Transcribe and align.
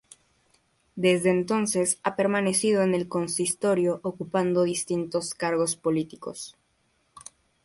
Desde 0.95 1.29
entonces 1.29 1.99
ha 2.01 2.15
permanecido 2.15 2.81
en 2.81 2.95
el 2.95 3.07
consistorio 3.07 3.99
ocupando 4.01 4.63
distintos 4.63 5.35
cargos 5.35 5.75
políticos. 5.75 6.57